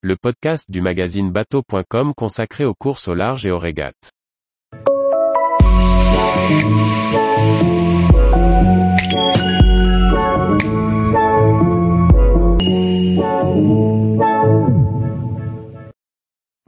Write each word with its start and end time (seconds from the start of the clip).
le 0.00 0.16
podcast 0.16 0.70
du 0.70 0.80
magazine 0.80 1.32
bateau.com 1.32 2.14
consacré 2.14 2.64
aux 2.64 2.74
courses 2.74 3.08
au 3.08 3.14
large 3.14 3.44
et 3.44 3.50
aux 3.50 3.58
régates. 3.58 4.12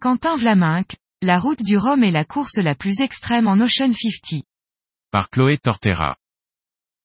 Quentin 0.01 0.37
Vlaminck, 0.37 0.97
la 1.23 1.39
route 1.39 1.63
du 1.63 1.79
Rhum 1.79 2.03
est 2.03 2.11
la 2.11 2.25
course 2.25 2.57
la 2.57 2.75
plus 2.75 2.99
extrême 2.99 3.47
en 3.47 3.61
Ocean 3.61 3.93
50. 3.93 4.43
Par 5.13 5.31
Chloé 5.31 5.57
Tortera. 5.57 6.17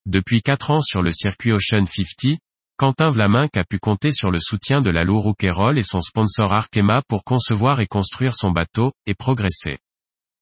Depuis 0.06 0.42
4 0.42 0.70
ans 0.72 0.80
sur 0.80 1.02
le 1.02 1.12
circuit 1.12 1.52
Ocean 1.52 1.86
50, 1.86 2.40
Quentin 2.78 3.08
Vlaminck 3.08 3.56
a 3.56 3.64
pu 3.64 3.78
compter 3.78 4.12
sur 4.12 4.30
le 4.30 4.38
soutien 4.38 4.82
de 4.82 4.90
la 4.90 5.02
Lou 5.02 5.18
Rouquayrol 5.18 5.78
et 5.78 5.82
son 5.82 6.02
sponsor 6.02 6.52
Arkema 6.52 7.00
pour 7.08 7.24
concevoir 7.24 7.80
et 7.80 7.86
construire 7.86 8.34
son 8.34 8.50
bateau, 8.50 8.92
et 9.06 9.14
progresser. 9.14 9.78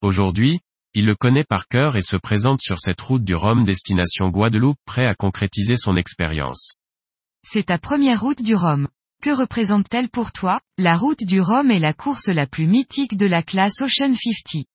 Aujourd'hui, 0.02 0.59
il 0.95 1.07
le 1.07 1.15
connaît 1.15 1.45
par 1.45 1.69
cœur 1.69 1.95
et 1.95 2.02
se 2.02 2.16
présente 2.16 2.60
sur 2.60 2.80
cette 2.80 3.01
route 3.01 3.23
du 3.23 3.37
Rhum 3.37 3.65
destination 3.65 4.30
Guadeloupe 4.30 4.79
prêt 4.84 5.07
à 5.07 5.15
concrétiser 5.15 5.77
son 5.77 5.97
expérience. 5.97 6.73
C'est 7.47 7.66
ta 7.66 7.79
première 7.79 8.20
route 8.20 8.43
du 8.43 8.57
Rhum. 8.57 8.88
Que 9.23 9.30
représente-t-elle 9.30 10.09
pour 10.09 10.32
toi? 10.32 10.60
La 10.77 10.96
route 10.96 11.23
du 11.24 11.41
Rhum 11.41 11.71
est 11.71 11.79
la 11.79 11.95
course 11.95 12.27
la 12.27 12.48
plus 12.48 12.66
mythique 12.66 13.16
de 13.16 13.27
la 13.27 13.45
classe 13.45 13.80
Ocean 13.80 14.12
50. 14.12 14.66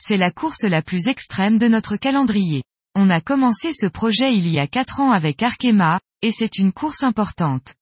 C'est 0.00 0.16
la 0.16 0.30
course 0.30 0.62
la 0.62 0.82
plus 0.82 1.08
extrême 1.08 1.58
de 1.58 1.66
notre 1.66 1.96
calendrier. 1.96 2.62
On 2.94 3.10
a 3.10 3.20
commencé 3.20 3.72
ce 3.72 3.86
projet 3.86 4.36
il 4.36 4.48
y 4.48 4.60
a 4.60 4.68
4 4.68 5.00
ans 5.00 5.10
avec 5.10 5.42
Arkema, 5.42 5.98
et 6.22 6.32
c'est 6.32 6.58
une 6.58 6.72
course 6.72 7.02
importante. 7.02 7.74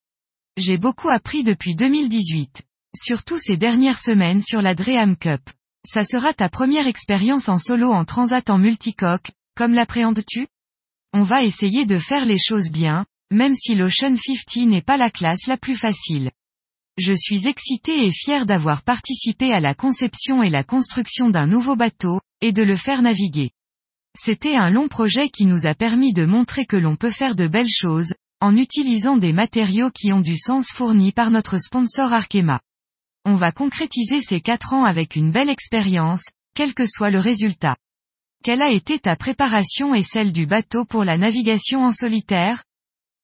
J'ai 0.57 0.79
beaucoup 0.79 1.09
appris 1.09 1.43
depuis 1.43 1.77
2018. 1.77 2.63
Surtout 2.97 3.39
ces 3.39 3.57
dernières 3.57 3.99
semaines 3.99 4.43
sur 4.43 4.63
la 4.63 4.75
Dream 4.75 5.17
Cup. 5.17 5.43
Ça 5.87 6.05
sera 6.05 6.35
ta 6.35 6.49
première 6.49 6.87
expérience 6.87 7.49
en 7.49 7.59
solo 7.59 7.93
en 7.93 8.05
transat 8.05 8.51
en 8.51 8.59
multicoque, 8.59 9.31
comme 9.55 9.75
l'appréhendes-tu? 9.75 10.49
On 11.13 11.23
va 11.23 11.43
essayer 11.43 11.87
de 11.87 11.99
faire 11.99 12.25
les 12.25 12.39
choses 12.39 12.71
bien, 12.71 13.07
même 13.31 13.55
si 13.55 13.75
l'Ocean 13.75 14.17
50 14.17 14.67
n'est 14.67 14.83
pas 14.83 14.97
la 14.97 15.11
classe 15.11 15.47
la 15.47 15.57
plus 15.57 15.77
facile. 15.77 16.31
Je 16.99 17.15
suis 17.15 17.47
excité 17.47 18.05
et 18.05 18.13
fier 18.13 18.45
d'avoir 18.45 18.83
participé 18.83 19.53
à 19.53 19.61
la 19.61 19.75
conception 19.75 20.43
et 20.43 20.51
la 20.51 20.65
construction 20.65 21.31
d'un 21.31 21.47
nouveau 21.47 21.77
bateau, 21.77 22.21
et 22.41 22.53
de 22.53 22.63
le 22.63 22.77
faire 22.77 23.03
naviguer. 23.03 23.53
C'était 24.19 24.57
un 24.57 24.71
long 24.71 24.89
projet 24.89 25.31
qui 25.31 25.47
nous 25.47 25.67
a 25.67 25.75
permis 25.75 26.13
de 26.13 26.25
montrer 26.25 26.67
que 26.67 26.77
l'on 26.77 26.97
peut 26.97 27.11
faire 27.11 27.37
de 27.37 27.47
belles 27.47 27.71
choses, 27.71 28.13
en 28.41 28.57
utilisant 28.57 29.17
des 29.17 29.33
matériaux 29.33 29.91
qui 29.91 30.13
ont 30.13 30.21
du 30.21 30.37
sens 30.37 30.69
fournis 30.73 31.13
par 31.13 31.31
notre 31.31 31.59
sponsor 31.59 32.13
Arkema. 32.13 32.61
On 33.27 33.35
va 33.35 33.53
concrétiser 33.53 34.23
ces 34.23 34.41
quatre 34.41 34.73
ans 34.73 34.85
avec 34.85 35.15
une 35.15 35.31
belle 35.31 35.51
expérience, 35.51 36.25
quel 36.55 36.75
que 36.75 36.87
soit 36.87 37.11
le 37.11 37.19
résultat. 37.19 37.77
Quelle 38.43 38.63
a 38.63 38.71
été 38.71 38.99
ta 38.99 39.17
préparation 39.17 39.95
et 39.95 40.03
celle 40.03 40.33
du 40.33 40.47
bateau 40.47 40.87
pour 40.87 41.05
la 41.05 41.19
navigation 41.19 41.85
en 41.85 41.93
solitaire? 41.93 42.65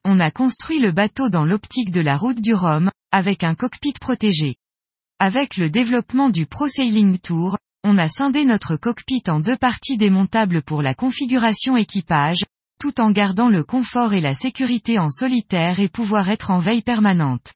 On 0.04 0.20
a 0.20 0.30
construit 0.30 0.78
le 0.78 0.92
bateau 0.92 1.30
dans 1.30 1.46
l'optique 1.46 1.90
de 1.90 2.02
la 2.02 2.18
route 2.18 2.40
du 2.42 2.52
Rhum, 2.52 2.90
avec 3.10 3.42
un 3.42 3.54
cockpit 3.54 3.94
protégé. 3.98 4.56
Avec 5.18 5.56
le 5.56 5.70
développement 5.70 6.28
du 6.28 6.44
Pro 6.44 6.68
Sailing 6.68 7.18
Tour, 7.18 7.56
on 7.82 7.96
a 7.96 8.08
scindé 8.08 8.44
notre 8.44 8.76
cockpit 8.76 9.22
en 9.28 9.40
deux 9.40 9.56
parties 9.56 9.96
démontables 9.96 10.62
pour 10.62 10.82
la 10.82 10.94
configuration 10.94 11.78
équipage, 11.78 12.44
tout 12.78 13.00
en 13.00 13.10
gardant 13.10 13.48
le 13.48 13.64
confort 13.64 14.12
et 14.12 14.20
la 14.20 14.34
sécurité 14.34 14.98
en 14.98 15.10
solitaire 15.10 15.80
et 15.80 15.88
pouvoir 15.88 16.28
être 16.30 16.50
en 16.50 16.58
veille 16.58 16.82
permanente. 16.82 17.54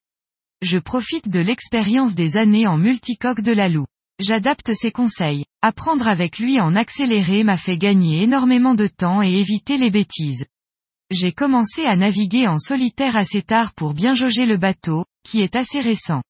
Je 0.62 0.78
profite 0.78 1.28
de 1.28 1.40
l'expérience 1.40 2.14
des 2.14 2.36
années 2.36 2.66
en 2.66 2.76
multicoque 2.76 3.40
de 3.40 3.52
la 3.52 3.68
Loue. 3.68 3.86
J'adapte 4.18 4.74
ses 4.74 4.90
conseils. 4.90 5.46
Apprendre 5.62 6.06
avec 6.06 6.38
lui 6.38 6.60
en 6.60 6.76
accéléré 6.76 7.42
m'a 7.42 7.56
fait 7.56 7.78
gagner 7.78 8.22
énormément 8.22 8.74
de 8.74 8.86
temps 8.86 9.22
et 9.22 9.32
éviter 9.32 9.78
les 9.78 9.90
bêtises. 9.90 10.44
J'ai 11.10 11.32
commencé 11.32 11.86
à 11.86 11.96
naviguer 11.96 12.46
en 12.46 12.58
solitaire 12.58 13.16
assez 13.16 13.42
tard 13.42 13.72
pour 13.72 13.94
bien 13.94 14.14
jauger 14.14 14.44
le 14.44 14.58
bateau, 14.58 15.06
qui 15.24 15.40
est 15.40 15.56
assez 15.56 15.80
récent. 15.80 16.22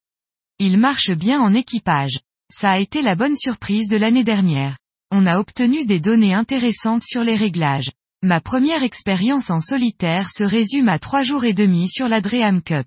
Il 0.58 0.78
marche 0.78 1.10
bien 1.10 1.40
en 1.40 1.52
équipage. 1.52 2.20
Ça 2.52 2.70
a 2.70 2.78
été 2.78 3.02
la 3.02 3.16
bonne 3.16 3.36
surprise 3.36 3.88
de 3.88 3.96
l'année 3.96 4.24
dernière. 4.24 4.78
On 5.10 5.26
a 5.26 5.38
obtenu 5.38 5.84
des 5.84 6.00
données 6.00 6.34
intéressantes 6.34 7.02
sur 7.02 7.24
les 7.24 7.34
réglages. 7.34 7.90
Ma 8.22 8.38
première 8.38 8.82
expérience 8.82 9.48
en 9.48 9.62
solitaire 9.62 10.28
se 10.30 10.44
résume 10.44 10.90
à 10.90 10.98
trois 10.98 11.22
jours 11.22 11.46
et 11.46 11.54
demi 11.54 11.88
sur 11.88 12.06
la 12.06 12.20
Dream 12.20 12.60
Cup. 12.60 12.86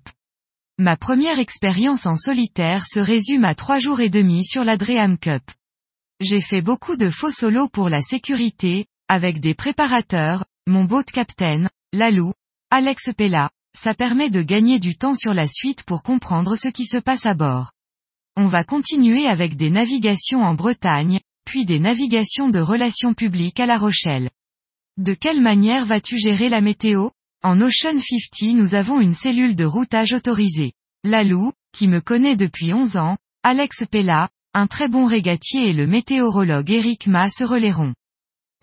Ma 0.78 0.96
première 0.96 1.40
expérience 1.40 2.06
en 2.06 2.16
solitaire 2.16 2.86
se 2.86 3.00
résume 3.00 3.44
à 3.44 3.56
trois 3.56 3.80
jours 3.80 3.98
et 3.98 4.10
demi 4.10 4.44
sur 4.44 4.62
la 4.62 4.76
Dream 4.76 5.18
Cup. 5.18 5.42
J'ai 6.20 6.40
fait 6.40 6.62
beaucoup 6.62 6.96
de 6.96 7.10
faux 7.10 7.32
solos 7.32 7.68
pour 7.68 7.88
la 7.88 8.00
sécurité, 8.00 8.86
avec 9.08 9.40
des 9.40 9.54
préparateurs, 9.54 10.44
mon 10.68 10.84
boat 10.84 11.02
captain, 11.02 11.68
Lalou, 11.92 12.32
Alex 12.70 13.10
Pella, 13.16 13.50
ça 13.76 13.92
permet 13.92 14.30
de 14.30 14.40
gagner 14.40 14.78
du 14.78 14.96
temps 14.96 15.16
sur 15.16 15.34
la 15.34 15.48
suite 15.48 15.82
pour 15.82 16.04
comprendre 16.04 16.54
ce 16.54 16.68
qui 16.68 16.84
se 16.84 16.98
passe 16.98 17.26
à 17.26 17.34
bord. 17.34 17.72
On 18.36 18.46
va 18.46 18.62
continuer 18.62 19.26
avec 19.26 19.56
des 19.56 19.70
navigations 19.70 20.44
en 20.44 20.54
Bretagne, 20.54 21.18
puis 21.44 21.66
des 21.66 21.80
navigations 21.80 22.50
de 22.50 22.60
relations 22.60 23.14
publiques 23.14 23.58
à 23.58 23.66
La 23.66 23.78
Rochelle. 23.78 24.30
De 24.96 25.12
quelle 25.12 25.40
manière 25.40 25.84
vas-tu 25.86 26.18
gérer 26.18 26.48
la 26.48 26.60
météo? 26.60 27.08
En 27.42 27.60
Ocean 27.60 27.98
50 27.98 28.54
nous 28.54 28.76
avons 28.76 29.00
une 29.00 29.12
cellule 29.12 29.56
de 29.56 29.64
routage 29.64 30.12
autorisée. 30.12 30.72
Lalou, 31.02 31.52
qui 31.72 31.88
me 31.88 32.00
connaît 32.00 32.36
depuis 32.36 32.72
11 32.72 32.96
ans, 32.96 33.16
Alex 33.42 33.86
Pella, 33.90 34.28
un 34.52 34.68
très 34.68 34.88
bon 34.88 35.06
régatier 35.06 35.68
et 35.68 35.72
le 35.72 35.88
météorologue 35.88 36.70
Eric 36.70 37.08
Ma 37.08 37.28
se 37.28 37.42
relayeront. 37.42 37.92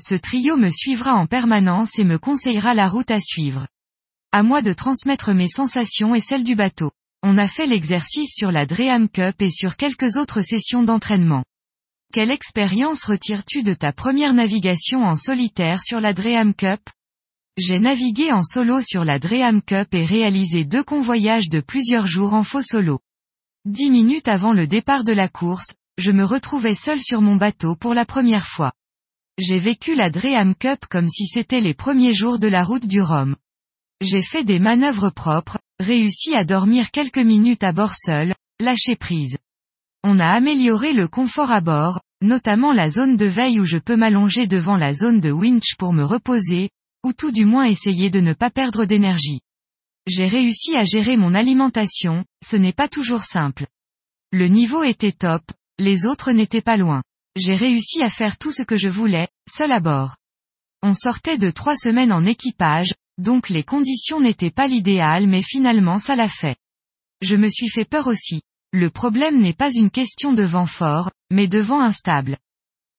Ce 0.02 0.16
trio 0.16 0.56
me 0.56 0.70
suivra 0.70 1.16
en 1.16 1.28
permanence 1.28 2.00
et 2.00 2.06
me 2.06 2.18
conseillera 2.18 2.74
la 2.76 2.88
route 2.88 3.12
à 3.12 3.20
suivre. 3.20 3.68
À 4.32 4.42
moi 4.42 4.62
de 4.62 4.72
transmettre 4.72 5.34
mes 5.34 5.50
sensations 5.50 6.16
et 6.16 6.22
celles 6.22 6.46
du 6.46 6.56
bateau. 6.56 6.92
On 7.24 7.38
a 7.38 7.48
fait 7.48 7.68
l'exercice 7.68 8.34
sur 8.34 8.54
la 8.54 8.66
Dream 8.66 9.10
Cup 9.10 9.42
et 9.42 9.52
sur 9.52 9.76
quelques 9.76 10.16
autres 10.16 10.42
sessions 10.42 10.84
d'entraînement. 10.84 11.44
Quelle 12.12 12.32
expérience 12.32 13.06
retires-tu 13.06 13.64
de 13.64 13.74
ta 13.74 13.94
première 13.94 14.34
navigation 14.34 15.02
en 15.02 15.16
solitaire 15.16 15.82
sur 15.82 16.02
la 16.02 16.14
Dream 16.14 16.54
Cup? 16.54 16.82
J'ai 17.56 17.80
navigué 17.80 18.34
en 18.34 18.44
solo 18.44 18.82
sur 18.82 19.06
la 19.06 19.18
Dream 19.18 19.62
Cup 19.62 19.88
et 19.94 20.04
réalisé 20.04 20.66
deux 20.66 20.84
convoyages 20.84 21.48
de 21.48 21.62
plusieurs 21.62 22.08
jours 22.08 22.34
en 22.34 22.44
faux 22.44 22.62
solo. 22.62 23.00
Dix 23.64 23.90
minutes 23.90 24.28
avant 24.28 24.52
le 24.52 24.68
départ 24.68 25.06
de 25.06 25.14
la 25.14 25.30
course, 25.30 25.76
je 25.98 26.12
me 26.12 26.26
retrouvais 26.26 26.76
seul 26.76 27.00
sur 27.00 27.22
mon 27.22 27.38
bateau 27.38 27.78
pour 27.78 27.94
la 27.94 28.06
première 28.06 28.46
fois. 28.46 28.74
J'ai 29.38 29.60
vécu 29.60 29.96
la 29.96 30.10
Dream 30.10 30.54
Cup 30.56 30.80
comme 30.90 31.08
si 31.08 31.26
c'était 31.26 31.62
les 31.62 31.74
premiers 31.74 32.14
jours 32.14 32.40
de 32.40 32.50
la 32.50 32.66
route 32.66 32.88
du 32.88 33.02
Rhum. 33.02 33.38
J'ai 34.02 34.22
fait 34.22 34.44
des 34.44 34.60
manœuvres 34.60 35.12
propres, 35.12 35.60
réussi 35.80 36.36
à 36.36 36.44
dormir 36.44 36.92
quelques 36.92 37.20
minutes 37.20 37.64
à 37.64 37.72
bord 37.72 37.94
seul, 37.96 38.36
lâché 38.60 38.98
prise. 38.98 39.38
On 40.04 40.20
a 40.20 40.28
amélioré 40.28 40.94
le 40.94 41.08
confort 41.08 41.52
à 41.52 41.62
bord, 41.62 42.02
notamment 42.24 42.74
la 42.74 42.90
zone 42.90 43.18
de 43.18 43.26
veille 43.26 43.60
où 43.60 43.66
je 43.66 43.78
peux 43.78 43.96
m'allonger 43.96 44.48
devant 44.48 44.76
la 44.76 44.94
zone 44.94 45.22
de 45.22 45.32
winch 45.32 45.76
pour 45.78 45.94
me 45.94 46.04
reposer, 46.04 46.70
ou 47.04 47.14
tout 47.14 47.32
du 47.32 47.46
moins 47.46 47.66
essayer 47.66 48.10
de 48.10 48.20
ne 48.20 48.34
pas 48.34 48.50
perdre 48.50 48.86
d'énergie. 48.86 49.42
J'ai 50.08 50.28
réussi 50.28 50.76
à 50.76 50.86
gérer 50.86 51.18
mon 51.18 51.36
alimentation, 51.36 52.26
ce 52.44 52.56
n'est 52.56 52.74
pas 52.74 52.88
toujours 52.88 53.24
simple. 53.24 53.68
Le 54.32 54.48
niveau 54.48 54.84
était 54.84 55.12
top, 55.12 55.44
les 55.78 56.08
autres 56.08 56.32
n'étaient 56.32 56.62
pas 56.62 56.78
loin. 56.78 57.04
J'ai 57.36 57.56
réussi 57.56 58.02
à 58.02 58.10
faire 58.10 58.38
tout 58.38 58.52
ce 58.52 58.64
que 58.64 58.78
je 58.78 58.90
voulais, 58.90 59.28
seul 59.48 59.72
à 59.72 59.80
bord. 59.80 60.16
On 60.82 60.96
sortait 60.96 61.38
de 61.38 61.52
trois 61.52 61.76
semaines 61.78 62.12
en 62.12 62.26
équipage, 62.26 62.94
donc 63.20 63.50
les 63.50 63.64
conditions 63.64 64.20
n'étaient 64.20 64.52
pas 64.52 64.66
l'idéal 64.66 65.28
mais 65.28 65.44
finalement 65.44 66.00
ça 66.00 66.16
l'a 66.16 66.28
fait. 66.28 66.56
Je 67.22 67.36
me 67.36 67.50
suis 67.50 67.70
fait 67.70 67.86
peur 67.86 68.08
aussi. 68.08 68.42
Le 68.74 68.90
problème 68.90 69.42
n'est 69.42 69.54
pas 69.54 69.70
une 69.74 69.92
question 69.92 70.32
de 70.32 70.44
vent 70.44 70.66
fort, 70.66 71.12
mais 71.30 71.48
de 71.48 71.60
vent 71.60 71.82
instable. 71.82 72.38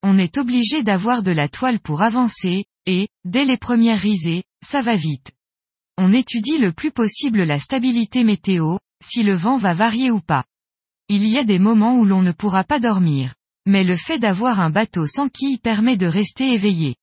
On 0.02 0.19
est 0.19 0.37
obligé 0.37 0.82
d'avoir 0.82 1.23
de 1.23 1.32
la 1.32 1.49
toile 1.49 1.81
pour 1.81 2.02
avancer, 2.02 2.67
et, 2.85 3.08
dès 3.25 3.44
les 3.44 3.56
premières 3.56 4.00
risées, 4.00 4.43
ça 4.62 4.82
va 4.82 4.97
vite. 4.97 5.32
On 5.97 6.12
étudie 6.12 6.58
le 6.58 6.73
plus 6.73 6.91
possible 6.91 7.43
la 7.44 7.58
stabilité 7.58 8.23
météo, 8.23 8.76
si 9.02 9.23
le 9.23 9.35
vent 9.35 9.56
va 9.56 9.73
varier 9.73 10.11
ou 10.11 10.20
pas. 10.20 10.44
Il 11.08 11.26
y 11.26 11.38
a 11.38 11.44
des 11.44 11.58
moments 11.58 11.94
où 11.97 12.05
l'on 12.05 12.23
ne 12.23 12.32
pourra 12.32 12.64
pas 12.64 12.79
dormir. 12.79 13.35
Mais 13.67 13.85
le 13.85 13.97
fait 13.97 14.19
d'avoir 14.19 14.61
un 14.61 14.70
bateau 14.70 15.06
sans 15.06 15.29
quille 15.29 15.58
permet 15.58 15.97
de 15.97 16.06
rester 16.06 16.52
éveillé. 16.52 16.97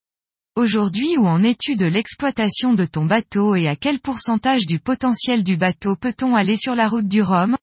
Aujourd'hui 0.55 1.17
où 1.17 1.25
en 1.25 1.41
es-tu 1.41 1.75
de 1.75 1.85
l'exploitation 1.85 2.73
de 2.73 2.85
ton 2.85 3.05
bateau 3.05 3.55
et 3.55 3.67
à 3.67 3.75
quel 3.75 3.99
pourcentage 3.99 4.65
du 4.65 4.79
potentiel 4.79 5.43
du 5.43 5.57
bateau 5.57 5.95
peut-on 5.95 6.35
aller 6.35 6.57
sur 6.57 6.75
la 6.75 6.89
route 6.89 7.07
du 7.07 7.21
Rhum? 7.21 7.55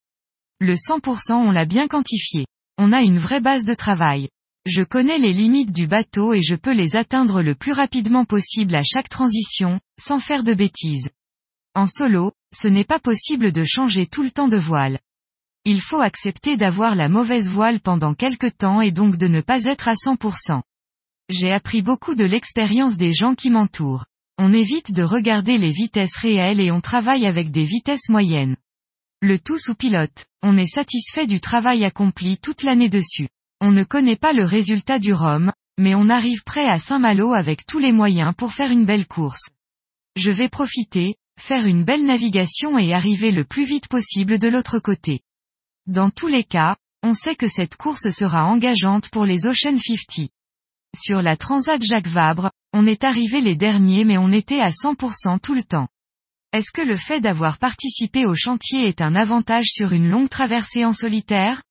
Le 0.60 0.74
100% 0.74 1.32
on 1.32 1.50
l'a 1.50 1.66
bien 1.66 1.86
quantifié. 1.86 2.46
On 2.78 2.92
a 2.92 3.02
une 3.02 3.18
vraie 3.18 3.40
base 3.40 3.64
de 3.64 3.74
travail. 3.74 4.28
Je 4.64 4.82
connais 4.82 5.18
les 5.18 5.32
limites 5.32 5.70
du 5.70 5.86
bateau 5.86 6.32
et 6.32 6.42
je 6.42 6.54
peux 6.54 6.72
les 6.72 6.96
atteindre 6.96 7.42
le 7.42 7.54
plus 7.54 7.72
rapidement 7.72 8.24
possible 8.24 8.74
à 8.74 8.82
chaque 8.82 9.08
transition, 9.08 9.80
sans 10.00 10.18
faire 10.18 10.42
de 10.44 10.54
bêtises. 10.54 11.10
En 11.74 11.86
solo, 11.86 12.32
ce 12.54 12.68
n'est 12.68 12.84
pas 12.84 12.98
possible 12.98 13.52
de 13.52 13.64
changer 13.64 14.06
tout 14.06 14.22
le 14.22 14.30
temps 14.30 14.48
de 14.48 14.56
voile. 14.56 14.98
il 15.64 15.80
faut 15.80 16.00
accepter 16.00 16.56
d'avoir 16.56 16.94
la 16.94 17.08
mauvaise 17.08 17.48
voile 17.48 17.80
pendant 17.80 18.14
quelque 18.14 18.46
temps 18.46 18.80
et 18.80 18.92
donc 18.92 19.16
de 19.16 19.26
ne 19.26 19.40
pas 19.40 19.64
être 19.64 19.88
à 19.88 19.94
100%. 19.94 20.62
J'ai 21.28 21.50
appris 21.50 21.82
beaucoup 21.82 22.14
de 22.14 22.24
l'expérience 22.24 22.96
des 22.96 23.12
gens 23.12 23.34
qui 23.34 23.50
m'entourent. 23.50 24.04
On 24.38 24.52
évite 24.52 24.92
de 24.92 25.02
regarder 25.02 25.58
les 25.58 25.72
vitesses 25.72 26.16
réelles 26.16 26.60
et 26.60 26.70
on 26.70 26.80
travaille 26.80 27.26
avec 27.26 27.50
des 27.50 27.64
vitesses 27.64 28.08
moyennes. 28.08 28.56
Le 29.22 29.38
tout 29.38 29.56
sous 29.56 29.74
pilote. 29.74 30.26
On 30.42 30.58
est 30.58 30.66
satisfait 30.66 31.26
du 31.26 31.40
travail 31.40 31.84
accompli 31.84 32.36
toute 32.36 32.62
l'année 32.62 32.90
dessus. 32.90 33.28
On 33.62 33.72
ne 33.72 33.82
connaît 33.82 34.16
pas 34.16 34.34
le 34.34 34.44
résultat 34.44 34.98
du 34.98 35.14
Rhum, 35.14 35.52
mais 35.78 35.94
on 35.94 36.10
arrive 36.10 36.44
prêt 36.44 36.68
à 36.68 36.78
Saint-Malo 36.78 37.32
avec 37.32 37.64
tous 37.64 37.78
les 37.78 37.92
moyens 37.92 38.34
pour 38.36 38.52
faire 38.52 38.70
une 38.70 38.84
belle 38.84 39.06
course. 39.06 39.48
Je 40.16 40.30
vais 40.30 40.50
profiter, 40.50 41.16
faire 41.40 41.64
une 41.64 41.82
belle 41.82 42.04
navigation 42.04 42.78
et 42.78 42.92
arriver 42.92 43.30
le 43.30 43.44
plus 43.44 43.64
vite 43.64 43.88
possible 43.88 44.38
de 44.38 44.48
l'autre 44.48 44.80
côté. 44.80 45.20
Dans 45.86 46.10
tous 46.10 46.28
les 46.28 46.44
cas, 46.44 46.76
on 47.02 47.14
sait 47.14 47.36
que 47.36 47.48
cette 47.48 47.76
course 47.76 48.08
sera 48.10 48.44
engageante 48.44 49.08
pour 49.08 49.24
les 49.24 49.46
Ocean 49.46 49.78
50. 49.78 50.28
Sur 50.94 51.22
la 51.22 51.38
Transat 51.38 51.82
Jacques 51.82 52.06
Vabre, 52.06 52.50
on 52.74 52.86
est 52.86 53.02
arrivé 53.02 53.40
les 53.40 53.56
derniers 53.56 54.04
mais 54.04 54.18
on 54.18 54.30
était 54.30 54.60
à 54.60 54.70
100% 54.70 55.40
tout 55.40 55.54
le 55.54 55.64
temps. 55.64 55.88
Est-ce 56.56 56.72
que 56.72 56.80
le 56.80 56.96
fait 56.96 57.20
d'avoir 57.20 57.58
participé 57.58 58.24
au 58.24 58.34
chantier 58.34 58.88
est 58.88 59.02
un 59.02 59.14
avantage 59.14 59.66
sur 59.66 59.92
une 59.92 60.08
longue 60.08 60.30
traversée 60.30 60.86
en 60.86 60.94
solitaire? 60.94 61.62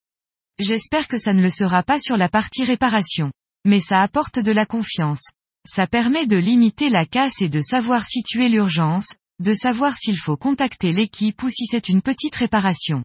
J'espère 0.60 1.08
que 1.08 1.18
ça 1.18 1.34
ne 1.34 1.42
le 1.42 1.50
sera 1.50 1.82
pas 1.82 2.00
sur 2.00 2.18
la 2.18 2.30
partie 2.30 2.64
réparation. 2.64 3.32
Mais 3.66 3.80
ça 3.80 4.04
apporte 4.04 4.38
de 4.38 4.52
la 4.52 4.68
confiance. 4.68 5.24
Ça 5.68 5.88
permet 5.88 6.28
de 6.28 6.38
limiter 6.38 6.92
la 6.92 7.08
casse 7.08 7.42
et 7.42 7.50
de 7.50 7.62
savoir 7.62 8.06
situer 8.06 8.48
l'urgence, 8.48 9.16
de 9.40 9.56
savoir 9.56 9.98
s'il 9.98 10.20
faut 10.20 10.38
contacter 10.38 10.92
l'équipe 10.92 11.42
ou 11.42 11.50
si 11.50 11.66
c'est 11.66 11.90
une 11.90 12.04
petite 12.04 12.36
réparation. 12.36 13.04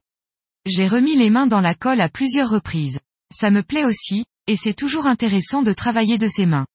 J'ai 0.66 0.86
remis 0.86 1.16
les 1.16 1.30
mains 1.30 1.46
dans 1.46 1.62
la 1.62 1.74
colle 1.74 2.02
à 2.02 2.10
plusieurs 2.10 2.50
reprises. 2.50 2.98
Ça 3.34 3.50
me 3.50 3.62
plaît 3.62 3.86
aussi, 3.86 4.26
et 4.48 4.56
c'est 4.56 4.74
toujours 4.74 5.06
intéressant 5.06 5.62
de 5.62 5.72
travailler 5.72 6.18
de 6.18 6.28
ses 6.28 6.44
mains. 6.44 6.66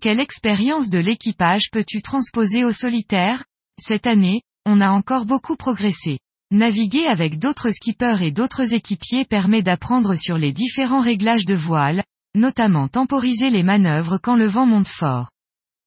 Quelle 0.00 0.20
expérience 0.20 0.88
de 0.88 1.00
l'équipage 1.00 1.68
peux-tu 1.70 2.00
transposer 2.00 2.64
au 2.64 2.72
solitaire? 2.72 3.44
Cette 3.78 4.06
année, 4.06 4.42
on 4.66 4.80
a 4.80 4.90
encore 4.90 5.24
beaucoup 5.24 5.56
progressé. 5.56 6.18
Naviguer 6.50 7.06
avec 7.06 7.38
d'autres 7.38 7.70
skippers 7.70 8.22
et 8.22 8.32
d'autres 8.32 8.74
équipiers 8.74 9.24
permet 9.24 9.62
d'apprendre 9.62 10.14
sur 10.14 10.36
les 10.38 10.52
différents 10.52 11.00
réglages 11.00 11.44
de 11.44 11.54
voile, 11.54 12.02
notamment 12.34 12.88
temporiser 12.88 13.50
les 13.50 13.62
manœuvres 13.62 14.18
quand 14.18 14.34
le 14.34 14.46
vent 14.46 14.66
monte 14.66 14.88
fort. 14.88 15.30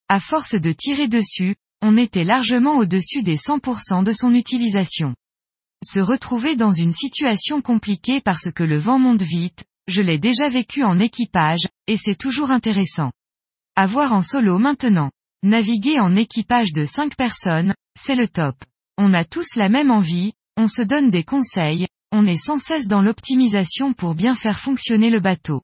À 0.07 0.19
force 0.19 0.55
de 0.55 0.71
tirer 0.71 1.07
dessus, 1.07 1.55
on 1.81 1.97
était 1.97 2.23
largement 2.23 2.77
au-dessus 2.77 3.23
des 3.23 3.37
100% 3.37 4.03
de 4.03 4.13
son 4.13 4.33
utilisation. 4.33 5.15
Se 5.83 5.99
retrouver 5.99 6.55
dans 6.55 6.71
une 6.71 6.91
situation 6.91 7.61
compliquée 7.61 8.21
parce 8.21 8.51
que 8.51 8.63
le 8.63 8.77
vent 8.77 8.99
monte 8.99 9.23
vite, 9.23 9.63
je 9.87 10.01
l'ai 10.01 10.19
déjà 10.19 10.47
vécu 10.47 10.83
en 10.83 10.99
équipage, 10.99 11.67
et 11.87 11.97
c'est 11.97 12.17
toujours 12.17 12.51
intéressant. 12.51 13.11
Avoir 13.75 14.13
en 14.13 14.21
solo 14.21 14.59
maintenant. 14.59 15.09
Naviguer 15.43 15.99
en 15.99 16.15
équipage 16.15 16.71
de 16.71 16.85
5 16.85 17.15
personnes, 17.15 17.73
c'est 17.99 18.13
le 18.13 18.27
top. 18.27 18.55
On 18.99 19.11
a 19.11 19.25
tous 19.25 19.55
la 19.55 19.69
même 19.69 19.89
envie, 19.89 20.33
on 20.55 20.67
se 20.67 20.83
donne 20.83 21.09
des 21.09 21.23
conseils, 21.23 21.87
on 22.11 22.27
est 22.27 22.37
sans 22.37 22.59
cesse 22.59 22.87
dans 22.87 23.01
l'optimisation 23.01 23.93
pour 23.93 24.13
bien 24.13 24.35
faire 24.35 24.59
fonctionner 24.59 25.09
le 25.09 25.19
bateau. 25.19 25.63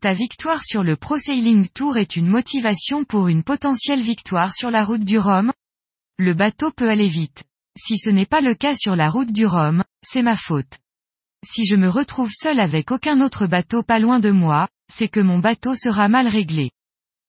Ta 0.00 0.14
victoire 0.14 0.64
sur 0.64 0.82
le 0.82 0.96
Pro 0.96 1.16
Sailing 1.16 1.68
Tour 1.68 1.96
est 1.96 2.16
une 2.16 2.26
motivation 2.26 3.04
pour 3.04 3.28
une 3.28 3.44
potentielle 3.44 4.02
victoire 4.02 4.52
sur 4.52 4.72
la 4.72 4.84
route 4.84 5.04
du 5.04 5.18
Rhum? 5.18 5.52
Le 6.18 6.34
bateau 6.34 6.72
peut 6.72 6.90
aller 6.90 7.06
vite. 7.06 7.44
Si 7.78 7.96
ce 7.98 8.10
n'est 8.10 8.26
pas 8.26 8.40
le 8.40 8.56
cas 8.56 8.74
sur 8.74 8.96
la 8.96 9.10
route 9.10 9.30
du 9.30 9.46
Rhum, 9.46 9.84
c'est 10.04 10.22
ma 10.22 10.36
faute. 10.36 10.78
Si 11.46 11.64
je 11.66 11.76
me 11.76 11.88
retrouve 11.88 12.32
seul 12.32 12.58
avec 12.58 12.90
aucun 12.90 13.20
autre 13.20 13.46
bateau 13.46 13.84
pas 13.84 14.00
loin 14.00 14.18
de 14.18 14.32
moi, 14.32 14.66
c'est 14.92 15.08
que 15.08 15.20
mon 15.20 15.38
bateau 15.38 15.76
sera 15.76 16.08
mal 16.08 16.26
réglé. 16.26 16.72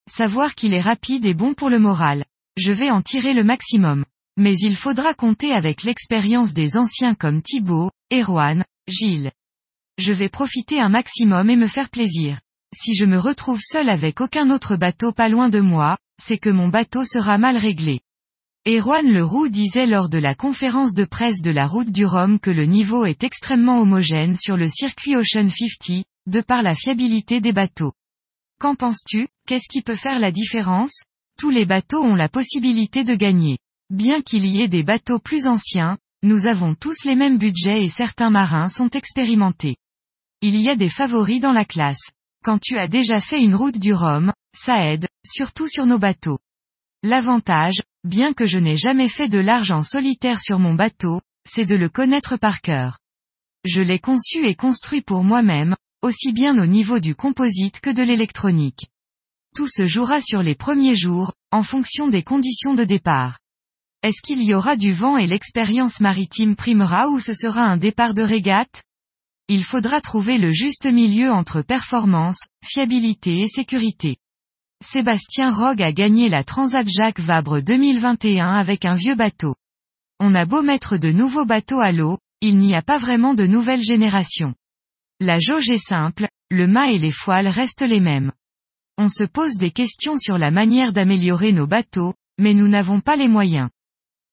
Savoir 0.07 0.53
qu'il 0.53 0.75
est 0.75 0.81
rapide 0.81 1.25
est 1.25 1.33
bon 1.33 1.55
pour 1.55 1.69
le 1.69 1.79
moral. 1.79 2.25
Je 2.57 2.71
vais 2.71 2.91
en 2.91 3.01
tirer 3.01 3.33
le 3.33 3.43
maximum. 3.43 4.05
Mais 4.37 4.53
il 4.61 4.75
faudra 4.75 5.13
compter 5.13 5.51
avec 5.51 5.83
l'expérience 5.83 6.53
des 6.53 6.77
anciens 6.77 7.15
comme 7.15 7.41
Thibaut, 7.41 7.89
Erwan, 8.13 8.63
Gilles. 8.87 9.31
Je 9.97 10.13
vais 10.13 10.29
profiter 10.29 10.79
un 10.79 10.89
maximum 10.89 11.49
et 11.49 11.55
me 11.55 11.67
faire 11.67 11.89
plaisir. 11.89 12.39
Si 12.75 12.93
je 12.93 13.05
me 13.05 13.17
retrouve 13.17 13.61
seul 13.61 13.89
avec 13.89 14.21
aucun 14.21 14.51
autre 14.51 14.75
bateau 14.75 15.11
pas 15.11 15.29
loin 15.29 15.49
de 15.49 15.59
moi, 15.59 15.97
c'est 16.21 16.37
que 16.37 16.49
mon 16.49 16.67
bateau 16.67 17.03
sera 17.03 17.37
mal 17.37 17.57
réglé. 17.57 18.01
Erwan 18.67 19.11
Leroux 19.11 19.47
disait 19.47 19.87
lors 19.87 20.09
de 20.09 20.17
la 20.17 20.35
conférence 20.35 20.93
de 20.93 21.05
presse 21.05 21.41
de 21.41 21.51
la 21.51 21.65
route 21.65 21.91
du 21.91 22.05
Rhum 22.05 22.39
que 22.39 22.51
le 22.51 22.65
niveau 22.65 23.05
est 23.05 23.23
extrêmement 23.23 23.79
homogène 23.79 24.35
sur 24.35 24.57
le 24.57 24.69
circuit 24.69 25.15
Ocean 25.15 25.49
50, 25.49 26.03
de 26.27 26.41
par 26.41 26.61
la 26.61 26.75
fiabilité 26.75 27.41
des 27.41 27.53
bateaux. 27.53 27.93
Qu'en 28.59 28.75
penses-tu? 28.75 29.27
Qu'est-ce 29.47 29.67
qui 29.69 29.81
peut 29.81 29.95
faire 29.95 30.19
la 30.19 30.31
différence? 30.31 31.03
Tous 31.37 31.49
les 31.49 31.65
bateaux 31.65 32.03
ont 32.03 32.15
la 32.15 32.29
possibilité 32.29 33.03
de 33.03 33.15
gagner. 33.15 33.57
Bien 33.89 34.21
qu'il 34.21 34.45
y 34.45 34.61
ait 34.61 34.67
des 34.67 34.83
bateaux 34.83 35.19
plus 35.19 35.47
anciens, 35.47 35.97
nous 36.23 36.47
avons 36.47 36.73
tous 36.73 37.03
les 37.03 37.15
mêmes 37.15 37.37
budgets 37.37 37.83
et 37.83 37.89
certains 37.89 38.29
marins 38.29 38.69
sont 38.69 38.89
expérimentés. 38.89 39.75
Il 40.41 40.59
y 40.59 40.69
a 40.69 40.75
des 40.75 40.89
favoris 40.89 41.41
dans 41.41 41.51
la 41.51 41.65
classe. 41.65 42.11
Quand 42.43 42.59
tu 42.59 42.77
as 42.77 42.87
déjà 42.87 43.21
fait 43.21 43.43
une 43.43 43.55
route 43.55 43.77
du 43.77 43.93
Rhum, 43.93 44.31
ça 44.55 44.87
aide, 44.87 45.07
surtout 45.25 45.67
sur 45.67 45.85
nos 45.85 45.99
bateaux. 45.99 46.39
L'avantage, 47.03 47.81
bien 48.03 48.33
que 48.33 48.45
je 48.45 48.57
n'ai 48.57 48.77
jamais 48.77 49.09
fait 49.09 49.27
de 49.27 49.39
large 49.39 49.71
en 49.71 49.83
solitaire 49.83 50.41
sur 50.41 50.59
mon 50.59 50.73
bateau, 50.73 51.21
c'est 51.47 51.65
de 51.65 51.75
le 51.75 51.89
connaître 51.89 52.37
par 52.37 52.61
cœur. 52.61 52.99
Je 53.65 53.81
l'ai 53.81 53.99
conçu 53.99 54.45
et 54.45 54.55
construit 54.55 55.01
pour 55.01 55.23
moi-même, 55.23 55.75
aussi 56.05 56.33
bien 56.33 56.61
au 56.61 56.67
niveau 56.67 56.99
du 56.99 57.15
composite 57.15 57.79
que 57.79 57.89
de 57.89 58.03
l'électronique. 58.03 58.85
Tout 59.55 59.67
se 59.67 59.87
jouera 59.87 60.21
sur 60.21 60.43
les 60.43 60.53
premiers 60.53 60.95
jours, 60.95 61.33
en 61.51 61.63
fonction 61.63 62.07
des 62.07 62.21
conditions 62.21 62.75
de 62.75 62.83
départ. 62.83 63.39
Est-ce 64.03 64.21
qu'il 64.21 64.43
y 64.43 64.53
aura 64.53 64.75
du 64.75 64.93
vent 64.93 65.17
et 65.17 65.25
l'expérience 65.25 66.01
maritime 66.01 66.55
primera 66.55 67.09
ou 67.09 67.19
ce 67.19 67.33
sera 67.33 67.61
un 67.61 67.77
départ 67.77 68.13
de 68.13 68.21
régate? 68.21 68.83
Il 69.47 69.63
faudra 69.63 69.99
trouver 69.99 70.37
le 70.37 70.51
juste 70.51 70.85
milieu 70.85 71.31
entre 71.31 71.63
performance, 71.63 72.39
fiabilité 72.63 73.39
et 73.39 73.47
sécurité. 73.47 74.17
Sébastien 74.83 75.51
Rogue 75.51 75.81
a 75.81 75.91
gagné 75.91 76.29
la 76.29 76.43
Transat 76.43 76.87
Jacques 76.87 77.19
Vabre 77.19 77.61
2021 77.61 78.47
avec 78.47 78.85
un 78.85 78.93
vieux 78.93 79.15
bateau. 79.15 79.55
On 80.19 80.35
a 80.35 80.45
beau 80.45 80.61
mettre 80.61 80.97
de 80.97 81.11
nouveaux 81.11 81.45
bateaux 81.45 81.79
à 81.79 81.91
l'eau, 81.91 82.19
il 82.41 82.59
n'y 82.59 82.75
a 82.75 82.83
pas 82.83 82.99
vraiment 82.99 83.33
de 83.33 83.47
nouvelle 83.47 83.81
génération. 83.81 84.53
La 85.21 85.39
jauge 85.39 85.69
est 85.69 85.77
simple, 85.77 86.27
le 86.51 86.67
mât 86.67 86.91
et 86.91 86.97
les 86.97 87.11
foiles 87.11 87.47
restent 87.47 87.87
les 87.87 88.01
mêmes. 88.01 88.33
On 88.97 89.07
se 89.07 89.23
pose 89.23 89.55
des 89.55 89.71
questions 89.71 90.17
sur 90.17 90.37
la 90.37 90.51
manière 90.51 90.91
d'améliorer 90.91 91.53
nos 91.53 91.67
bateaux, 91.67 92.13
mais 92.37 92.53
nous 92.53 92.67
n'avons 92.67 92.99
pas 92.99 93.15
les 93.15 93.29
moyens. 93.29 93.69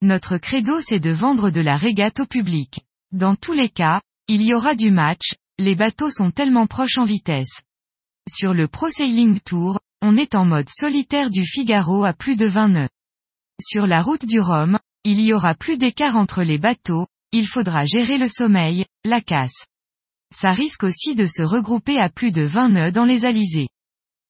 Notre 0.02 0.38
credo 0.38 0.80
c'est 0.80 0.98
de 0.98 1.10
vendre 1.10 1.50
de 1.50 1.60
la 1.60 1.76
régate 1.76 2.18
au 2.18 2.26
public. 2.26 2.80
Dans 3.12 3.36
tous 3.36 3.52
les 3.52 3.68
cas, 3.68 4.00
il 4.26 4.42
y 4.42 4.54
aura 4.54 4.74
du 4.74 4.90
match, 4.90 5.34
les 5.58 5.76
bateaux 5.76 6.10
sont 6.10 6.32
tellement 6.32 6.66
proches 6.66 6.98
en 6.98 7.04
vitesse. 7.04 7.62
Sur 8.28 8.52
le 8.52 8.66
Pro 8.66 8.88
Sailing 8.88 9.38
Tour, 9.38 9.78
on 10.00 10.16
est 10.16 10.34
en 10.34 10.44
mode 10.44 10.68
solitaire 10.68 11.30
du 11.30 11.44
Figaro 11.44 12.04
à 12.04 12.12
plus 12.12 12.34
de 12.34 12.46
20 12.46 12.68
nœuds. 12.68 12.88
Sur 13.60 13.86
la 13.86 14.02
route 14.02 14.26
du 14.26 14.40
Rhum, 14.40 14.80
il 15.04 15.20
y 15.20 15.32
aura 15.32 15.54
plus 15.54 15.78
d'écart 15.78 16.16
entre 16.16 16.42
les 16.42 16.58
bateaux, 16.58 17.06
il 17.30 17.46
faudra 17.46 17.84
gérer 17.84 18.18
le 18.18 18.26
sommeil, 18.26 18.84
la 19.04 19.20
casse. 19.20 19.66
Ça 20.32 20.54
risque 20.54 20.82
aussi 20.82 21.14
de 21.14 21.26
se 21.26 21.42
regrouper 21.42 21.98
à 21.98 22.08
plus 22.08 22.32
de 22.32 22.42
20 22.42 22.70
nœuds 22.70 22.92
dans 22.92 23.04
les 23.04 23.24
alizés. 23.24 23.68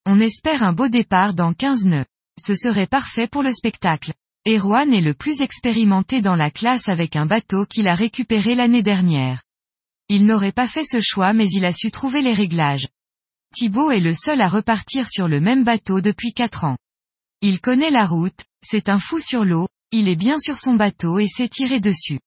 On 0.05 0.19
espère 0.19 0.63
un 0.63 0.73
beau 0.73 0.89
départ 0.89 1.33
dans 1.33 1.53
15 1.53 1.85
nœuds. 1.85 2.05
Ce 2.37 2.55
serait 2.55 2.87
parfait 2.87 3.27
pour 3.27 3.41
le 3.41 3.53
spectacle. 3.53 4.13
Erwan 4.45 4.93
est 4.93 5.01
le 5.01 5.13
plus 5.13 5.41
expérimenté 5.41 6.21
dans 6.21 6.35
la 6.35 6.51
classe 6.51 6.89
avec 6.89 7.15
un 7.15 7.25
bateau 7.25 7.65
qu'il 7.65 7.87
a 7.87 7.95
récupéré 7.95 8.55
l'année 8.55 8.83
dernière. 8.83 9.41
Il 10.09 10.25
n'aurait 10.25 10.51
pas 10.51 10.67
fait 10.67 10.83
ce 10.83 10.99
choix 10.99 11.31
mais 11.31 11.47
il 11.49 11.63
a 11.63 11.71
su 11.71 11.89
trouver 11.89 12.21
les 12.21 12.33
réglages. 12.33 12.89
Thibaut 13.55 13.91
est 13.91 14.01
le 14.01 14.13
seul 14.13 14.41
à 14.41 14.49
repartir 14.49 15.07
sur 15.07 15.29
le 15.29 15.39
même 15.39 15.63
bateau 15.63 16.01
depuis 16.01 16.33
4 16.33 16.65
ans. 16.65 16.77
Il 17.41 17.61
connaît 17.61 17.91
la 17.91 18.05
route, 18.05 18.43
c'est 18.61 18.89
un 18.89 18.97
fou 18.99 19.19
sur 19.19 19.45
l'eau, 19.45 19.67
il 19.91 20.09
est 20.09 20.17
bien 20.17 20.39
sur 20.39 20.57
son 20.57 20.73
bateau 20.73 21.19
et 21.19 21.27
sait 21.27 21.47
tirer 21.47 21.79
dessus. 21.79 22.19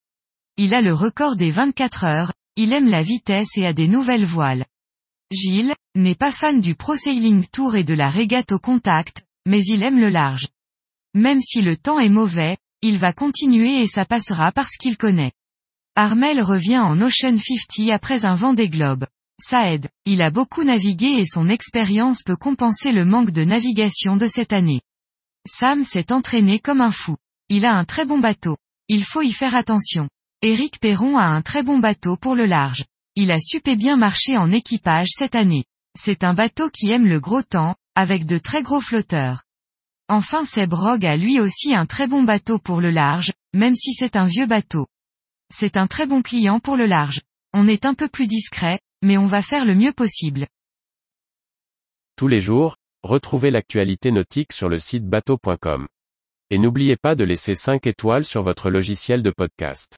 Il 0.56 0.72
a 0.72 0.80
le 0.80 0.94
record 0.94 1.36
des 1.36 1.50
24 1.50 2.04
heures, 2.04 2.32
il 2.56 2.72
aime 2.72 2.88
la 2.88 3.02
vitesse 3.02 3.50
et 3.56 3.66
a 3.66 3.72
des 3.72 3.86
nouvelles 3.86 4.24
voiles. 4.24 4.64
Gilles, 5.30 5.74
n'est 5.94 6.14
pas 6.14 6.30
fan 6.30 6.60
du 6.60 6.74
Pro 6.74 6.96
Sailing 6.96 7.46
Tour 7.46 7.76
et 7.76 7.84
de 7.84 7.94
la 7.94 8.10
régate 8.10 8.52
au 8.52 8.58
contact, 8.58 9.24
mais 9.46 9.62
il 9.64 9.82
aime 9.82 10.00
le 10.00 10.08
large. 10.08 10.48
Même 11.14 11.40
si 11.40 11.62
le 11.62 11.76
temps 11.76 11.98
est 11.98 12.08
mauvais, 12.08 12.56
il 12.82 12.98
va 12.98 13.12
continuer 13.12 13.80
et 13.80 13.86
ça 13.86 14.04
passera 14.04 14.52
parce 14.52 14.76
qu'il 14.76 14.96
connaît. 14.96 15.32
Armel 15.94 16.42
revient 16.42 16.78
en 16.78 17.00
Ocean 17.00 17.38
50 17.38 17.90
après 17.90 18.24
un 18.24 18.34
vent 18.34 18.52
des 18.52 18.68
globes. 18.68 19.06
Ça 19.38 19.72
aide, 19.72 19.88
il 20.04 20.22
a 20.22 20.30
beaucoup 20.30 20.64
navigué 20.64 21.18
et 21.18 21.26
son 21.26 21.48
expérience 21.48 22.22
peut 22.22 22.36
compenser 22.36 22.92
le 22.92 23.04
manque 23.04 23.30
de 23.30 23.44
navigation 23.44 24.16
de 24.16 24.26
cette 24.26 24.52
année. 24.52 24.80
Sam 25.46 25.84
s'est 25.84 26.12
entraîné 26.12 26.58
comme 26.58 26.80
un 26.80 26.90
fou. 26.90 27.16
Il 27.48 27.64
a 27.64 27.74
un 27.74 27.84
très 27.84 28.04
bon 28.04 28.18
bateau. 28.18 28.56
Il 28.88 29.04
faut 29.04 29.22
y 29.22 29.32
faire 29.32 29.54
attention. 29.54 30.08
Éric 30.48 30.78
Perron 30.78 31.18
a 31.18 31.24
un 31.24 31.42
très 31.42 31.64
bon 31.64 31.80
bateau 31.80 32.16
pour 32.16 32.36
le 32.36 32.46
large. 32.46 32.84
Il 33.16 33.32
a 33.32 33.40
super 33.40 33.76
bien 33.76 33.96
marché 33.96 34.36
en 34.36 34.52
équipage 34.52 35.08
cette 35.10 35.34
année. 35.34 35.64
C'est 35.98 36.22
un 36.22 36.34
bateau 36.34 36.70
qui 36.70 36.88
aime 36.88 37.08
le 37.08 37.18
gros 37.18 37.42
temps, 37.42 37.74
avec 37.96 38.26
de 38.26 38.38
très 38.38 38.62
gros 38.62 38.80
flotteurs. 38.80 39.42
Enfin 40.08 40.44
Seb 40.44 40.72
Rogue 40.72 41.04
a 41.04 41.16
lui 41.16 41.40
aussi 41.40 41.74
un 41.74 41.84
très 41.84 42.06
bon 42.06 42.22
bateau 42.22 42.60
pour 42.60 42.80
le 42.80 42.90
large, 42.90 43.32
même 43.54 43.74
si 43.74 43.92
c'est 43.92 44.14
un 44.14 44.26
vieux 44.26 44.46
bateau. 44.46 44.86
C'est 45.52 45.76
un 45.76 45.88
très 45.88 46.06
bon 46.06 46.22
client 46.22 46.60
pour 46.60 46.76
le 46.76 46.86
large. 46.86 47.22
On 47.52 47.66
est 47.66 47.84
un 47.84 47.94
peu 47.94 48.06
plus 48.06 48.28
discret, 48.28 48.78
mais 49.02 49.18
on 49.18 49.26
va 49.26 49.42
faire 49.42 49.64
le 49.64 49.74
mieux 49.74 49.92
possible. 49.92 50.46
Tous 52.14 52.28
les 52.28 52.40
jours, 52.40 52.76
retrouvez 53.02 53.50
l'actualité 53.50 54.12
nautique 54.12 54.52
sur 54.52 54.68
le 54.68 54.78
site 54.78 55.06
bateau.com. 55.06 55.88
Et 56.50 56.58
n'oubliez 56.58 56.94
pas 56.96 57.16
de 57.16 57.24
laisser 57.24 57.56
5 57.56 57.84
étoiles 57.88 58.24
sur 58.24 58.42
votre 58.42 58.70
logiciel 58.70 59.24
de 59.24 59.32
podcast. 59.32 59.96